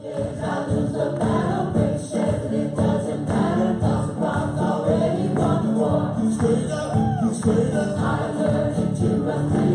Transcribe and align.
Come 0.00 0.22
on. 9.28 9.67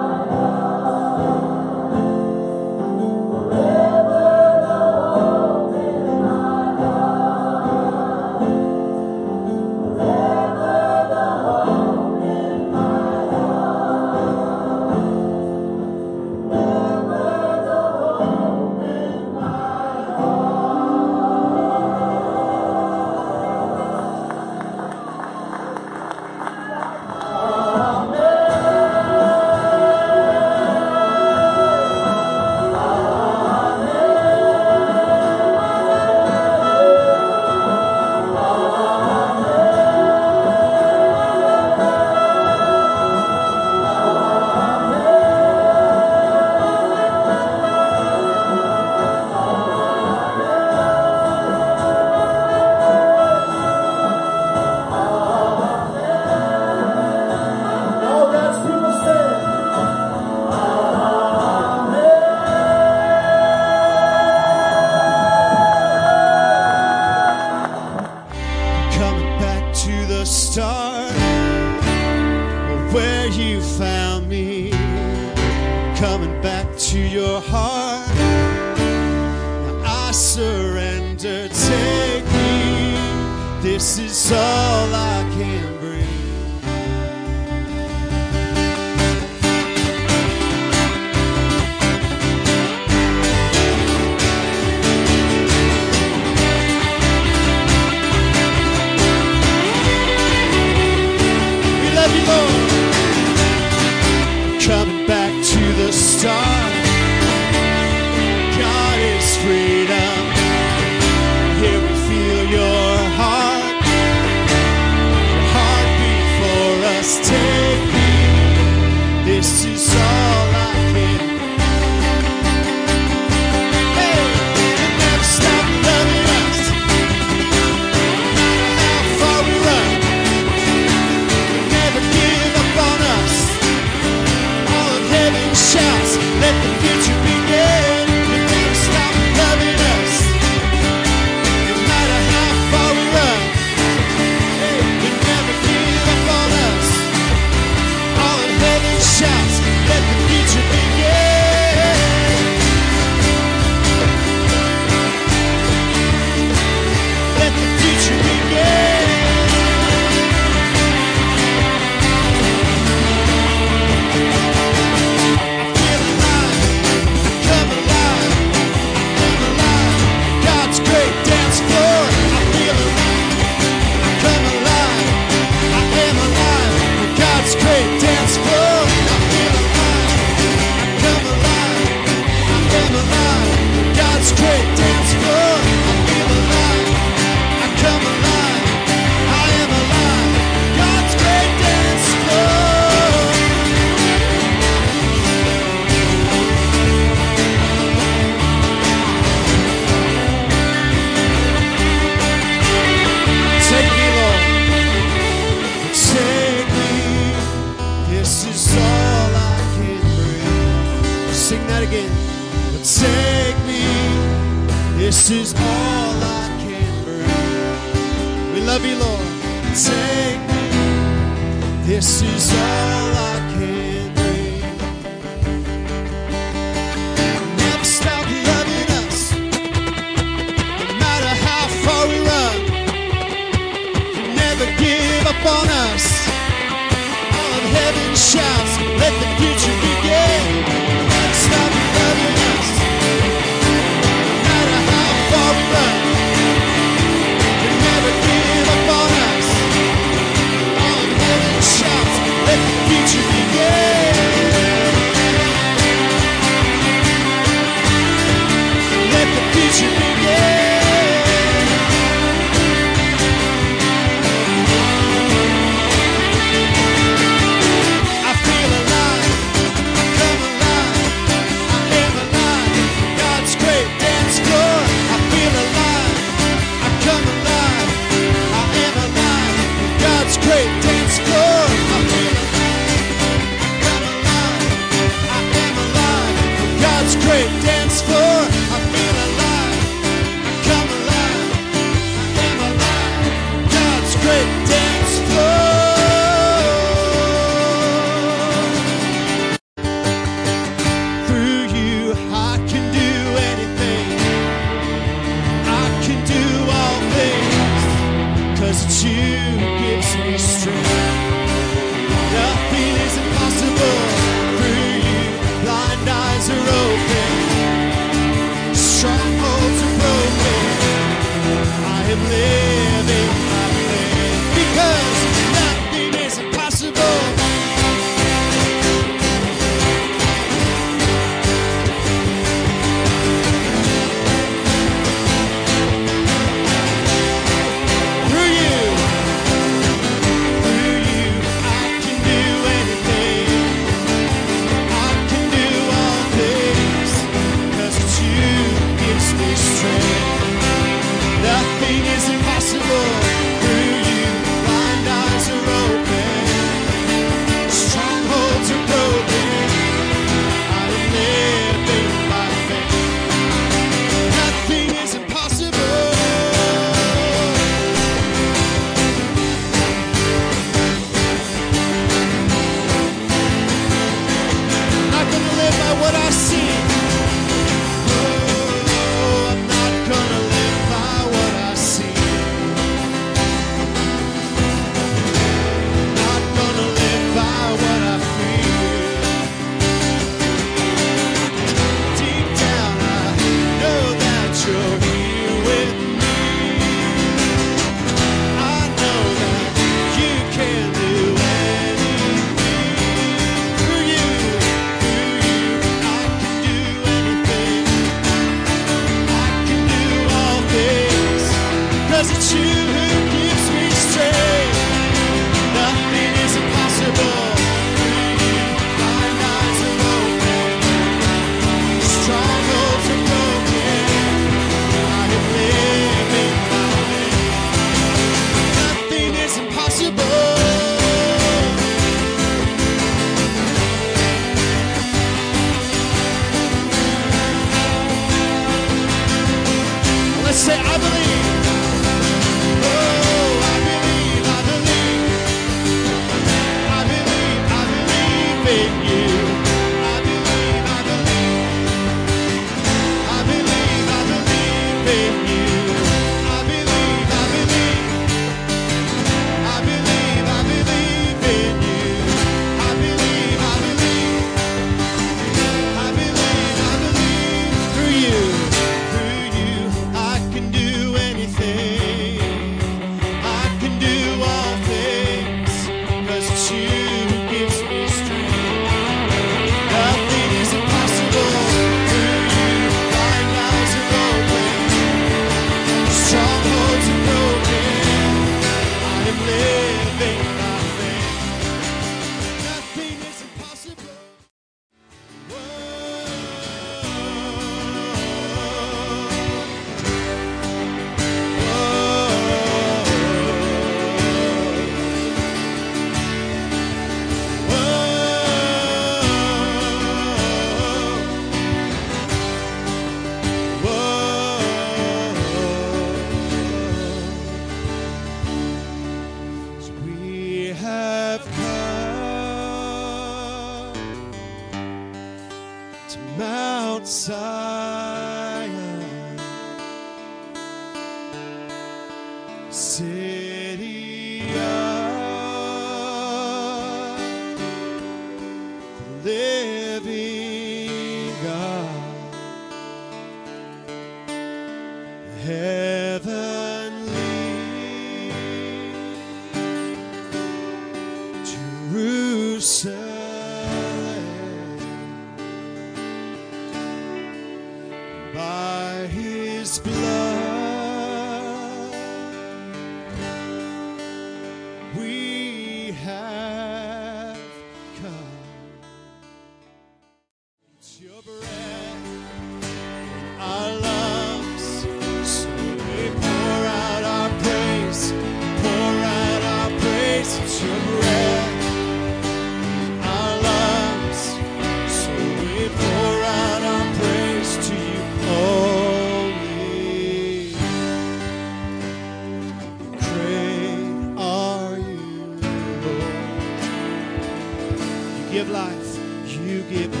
Give 598.31 598.49
life, 598.49 598.97
you 599.27 599.61
give 599.63 600.00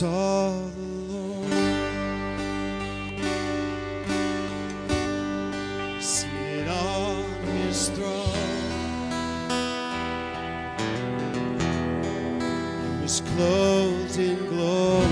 saw 0.00 0.50
the 0.76 0.86
Lord 1.12 1.52
sit 6.02 6.68
on 6.68 7.24
his 7.44 7.90
throne. 7.90 8.32
He 12.96 13.02
was 13.02 13.20
clothed 13.20 14.18
in 14.18 14.38
glory, 14.46 15.06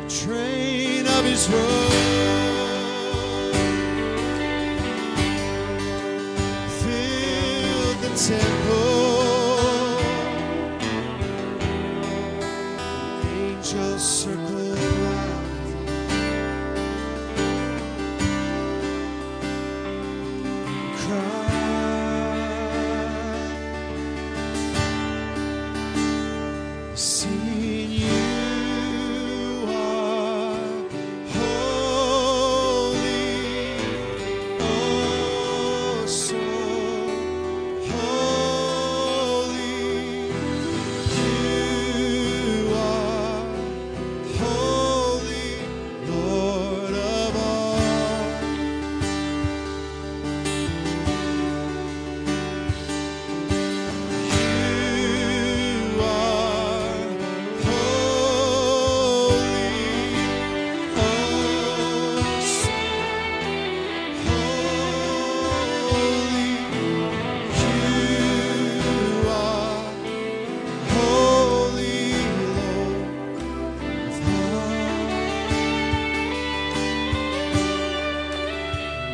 The 0.00 0.10
train 0.10 1.06
of 1.06 1.24
his 1.24 1.48
robe. 1.48 1.91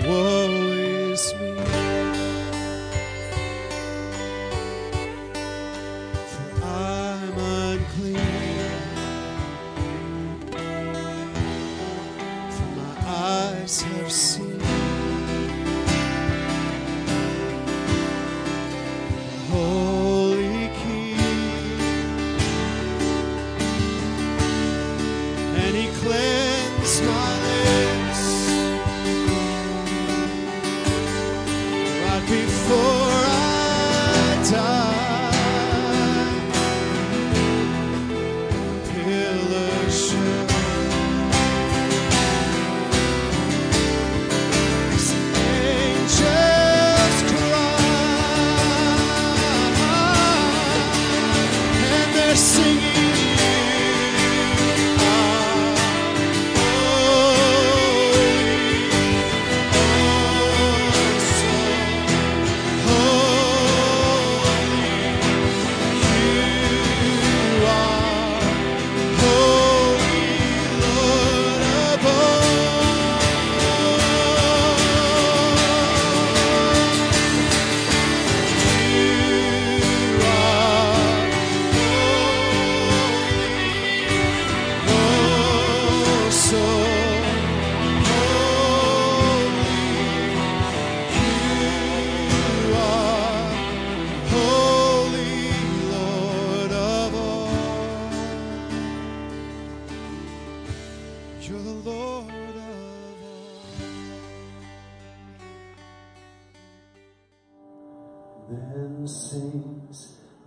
whoa. 0.09 0.68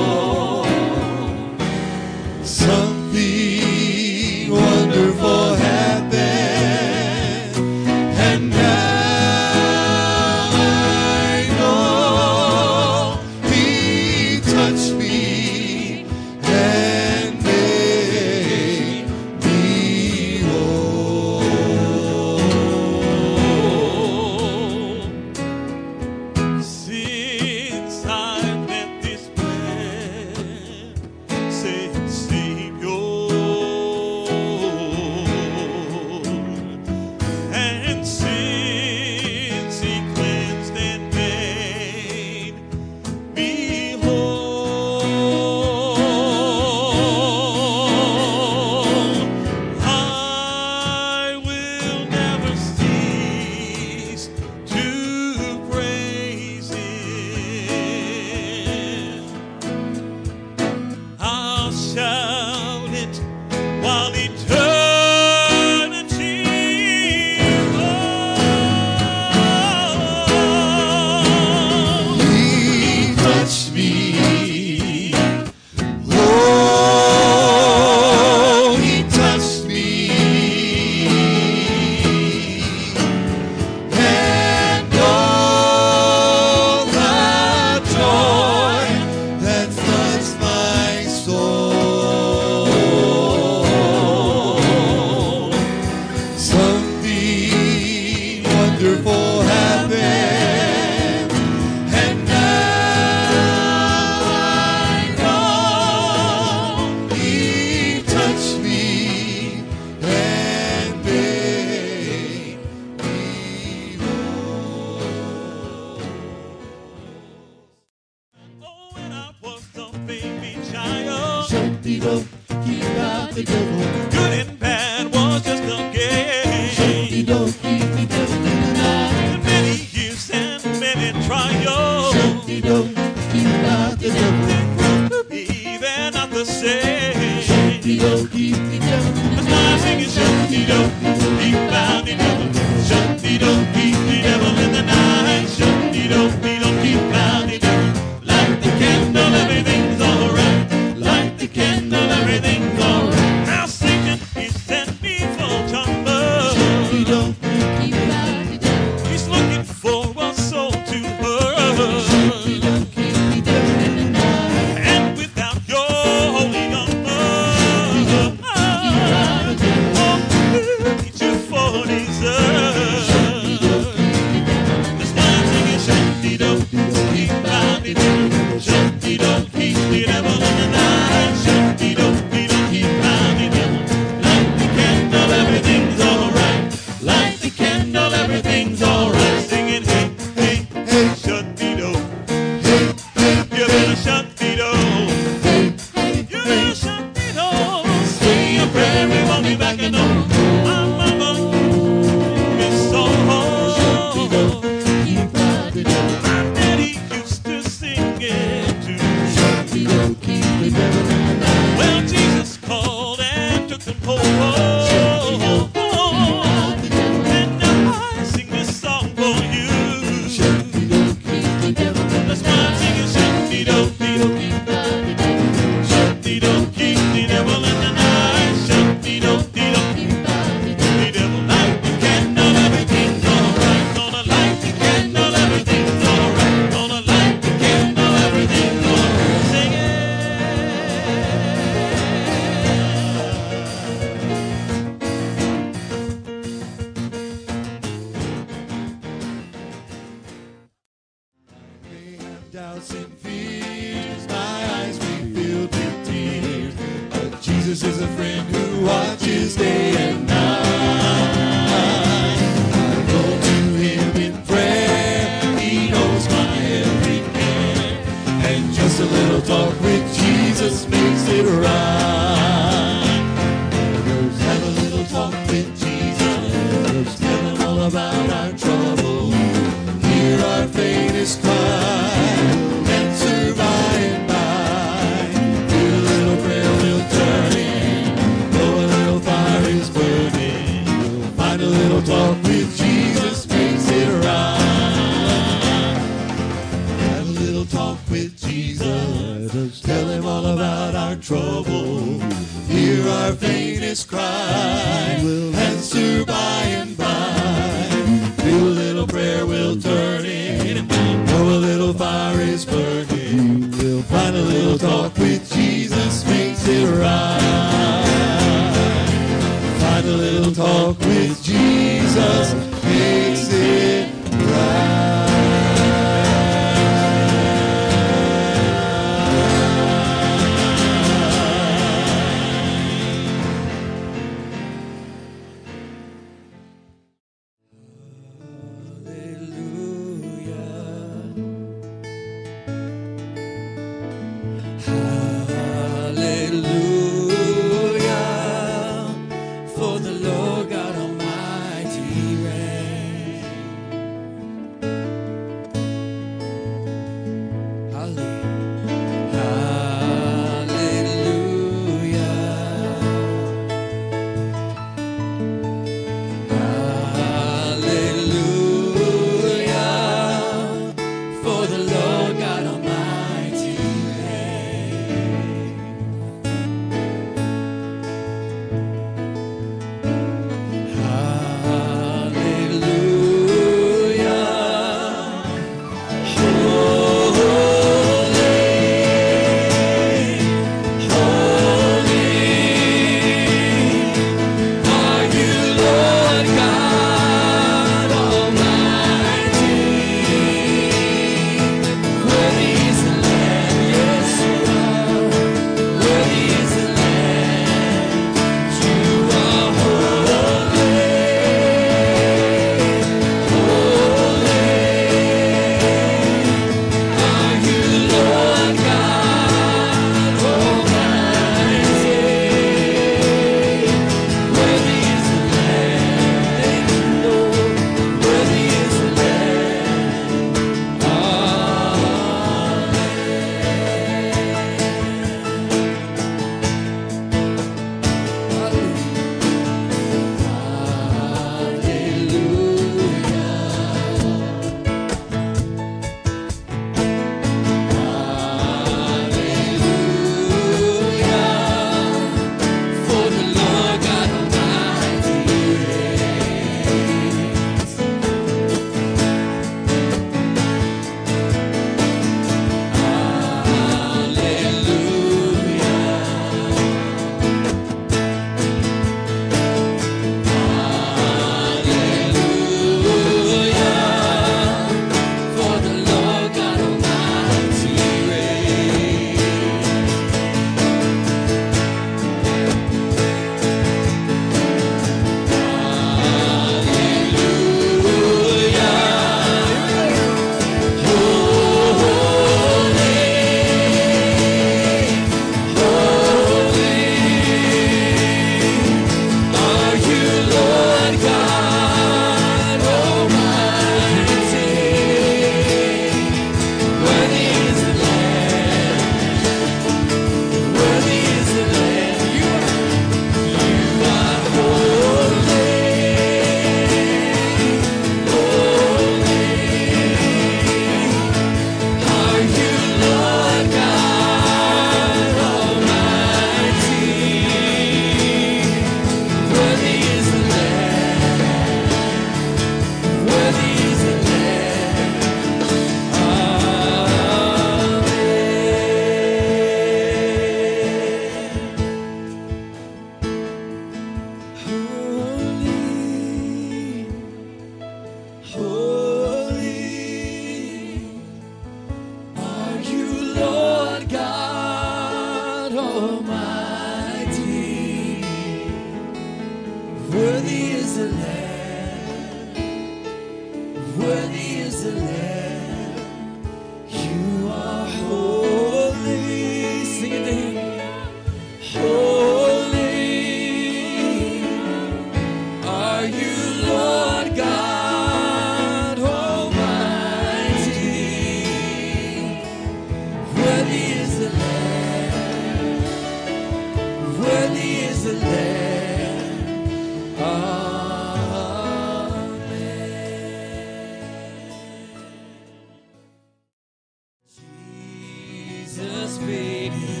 Jesus 599.25 600.00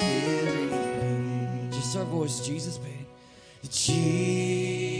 remain. 0.00 1.70
Just 1.72 1.96
our 1.96 2.04
voice, 2.04 2.40
Jesus 2.46 2.78
paid. 2.78 3.06
Jesus 3.62 4.91